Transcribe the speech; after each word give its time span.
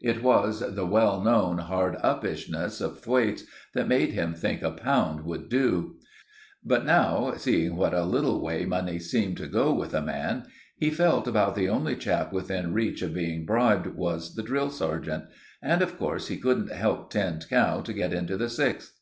It 0.00 0.22
was 0.22 0.60
the 0.60 0.86
well 0.86 1.20
known 1.20 1.58
hard 1.58 1.98
upishness 2.02 2.80
of 2.80 3.00
Thwaites 3.00 3.44
that 3.74 3.86
made 3.86 4.12
him 4.12 4.32
think 4.32 4.62
a 4.62 4.70
pound 4.70 5.26
would 5.26 5.50
do; 5.50 5.96
but 6.64 6.86
now, 6.86 7.34
seeing 7.36 7.76
what 7.76 7.92
a 7.92 8.02
little 8.04 8.40
way 8.40 8.64
money 8.64 8.98
seemed 8.98 9.36
to 9.36 9.46
go 9.46 9.74
with 9.74 9.92
a 9.92 10.00
man, 10.00 10.44
he 10.78 10.88
felt 10.88 11.28
about 11.28 11.54
the 11.54 11.68
only 11.68 11.96
chap 11.96 12.32
within 12.32 12.72
reach 12.72 13.02
of 13.02 13.12
being 13.12 13.44
bribed 13.44 13.88
was 13.88 14.36
the 14.36 14.42
drill 14.42 14.70
sergeant; 14.70 15.24
and 15.60 15.82
of 15.82 15.98
course 15.98 16.28
he 16.28 16.38
couldn't 16.38 16.72
help 16.72 17.10
Tinned 17.10 17.46
Cow 17.50 17.82
to 17.82 17.92
get 17.92 18.14
into 18.14 18.38
the 18.38 18.48
sixth. 18.48 18.94